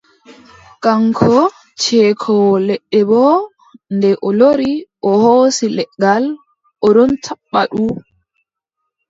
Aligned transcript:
Kaŋko 0.83 1.35
ceekoowo 1.81 2.55
leɗɗe 2.67 2.99
boo, 3.09 3.37
nde 3.95 4.09
o 4.27 4.29
lori, 4.39 4.71
o 5.09 5.09
hoosi 5.23 5.65
leggal 5.77 6.23
o 6.85 6.87
ɗon 6.95 7.11
tappa 7.23 7.59
ndu. 7.71 7.85